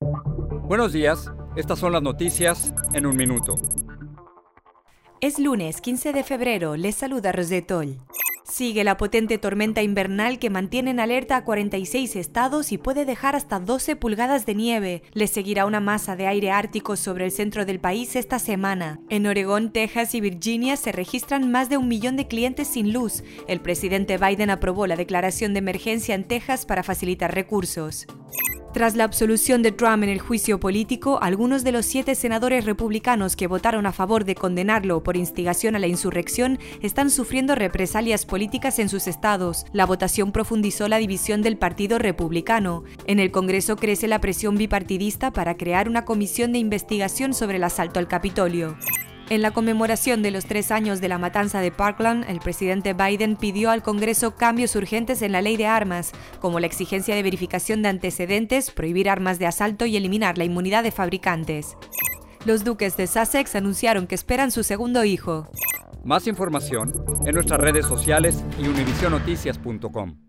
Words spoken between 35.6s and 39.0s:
a la insurrección están sufriendo represalias políticas en